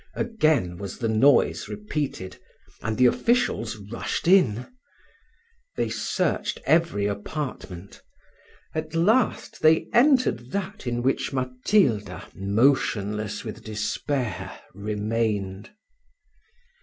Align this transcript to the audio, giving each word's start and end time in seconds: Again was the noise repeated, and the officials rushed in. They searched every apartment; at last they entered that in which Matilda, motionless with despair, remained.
Again 0.15 0.77
was 0.79 0.97
the 0.97 1.07
noise 1.07 1.67
repeated, 1.69 2.39
and 2.81 2.97
the 2.97 3.05
officials 3.05 3.75
rushed 3.91 4.27
in. 4.27 4.65
They 5.77 5.89
searched 5.89 6.59
every 6.65 7.05
apartment; 7.05 8.01
at 8.73 8.95
last 8.95 9.61
they 9.61 9.87
entered 9.93 10.53
that 10.53 10.87
in 10.87 11.03
which 11.03 11.31
Matilda, 11.33 12.25
motionless 12.33 13.43
with 13.43 13.63
despair, 13.63 14.59
remained. 14.73 15.69